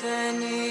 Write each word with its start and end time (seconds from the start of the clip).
Duérmete, 0.00 0.67